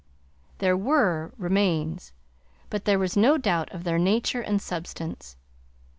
[0.57, 2.11] They WERE remains,
[2.71, 5.37] but there was no doubt of their nature and substance.